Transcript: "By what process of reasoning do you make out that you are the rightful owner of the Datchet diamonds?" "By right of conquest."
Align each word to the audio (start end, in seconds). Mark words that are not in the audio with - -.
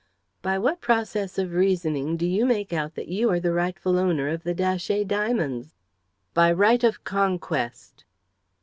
"By 0.41 0.57
what 0.57 0.81
process 0.81 1.37
of 1.37 1.51
reasoning 1.53 2.17
do 2.17 2.25
you 2.25 2.43
make 2.43 2.73
out 2.73 2.95
that 2.95 3.07
you 3.09 3.29
are 3.29 3.39
the 3.39 3.53
rightful 3.53 3.99
owner 3.99 4.29
of 4.29 4.41
the 4.41 4.55
Datchet 4.55 5.07
diamonds?" 5.07 5.75
"By 6.33 6.51
right 6.51 6.83
of 6.83 7.03
conquest." 7.03 8.03